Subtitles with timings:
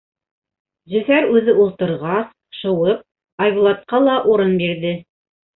[0.93, 3.05] Зөфәр үҙе ултырғас, шыуып,
[3.47, 4.99] Айбулатҡа, ла урын бирҙе.